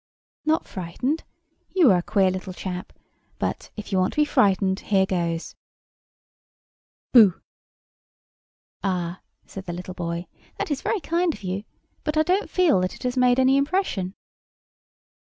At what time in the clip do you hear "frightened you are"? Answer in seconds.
0.67-1.99